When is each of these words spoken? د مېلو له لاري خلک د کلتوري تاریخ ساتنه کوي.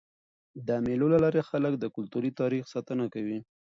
د 0.67 0.69
مېلو 0.85 1.07
له 1.13 1.19
لاري 1.23 1.41
خلک 1.49 1.73
د 1.77 1.85
کلتوري 1.95 2.31
تاریخ 2.41 2.63
ساتنه 2.73 3.05
کوي. 3.13 3.39